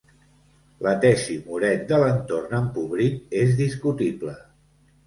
[0.85, 4.37] La tesi Moret de l'entorn empobrit és discutible.